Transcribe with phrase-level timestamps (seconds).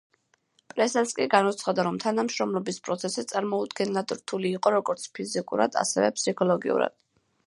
[0.73, 6.99] პრესას კი განუცხადა, რომ თანამშრომლობის პროცესი წარმოუდგენლად რთული იყო როგორც ფიზიკურად ასევე ფსიქოლოგიურად.